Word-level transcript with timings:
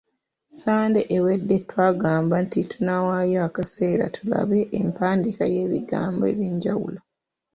Ssande 0.49 1.01
ewedde 1.15 1.57
twagamba 1.69 2.35
nti 2.45 2.59
tunaawaayo 2.71 3.39
akaseera 3.47 4.05
tulabe 4.15 4.59
empandiika 4.79 5.43
y’ebigambo 5.53 6.23
eby’enjawulo. 6.31 6.99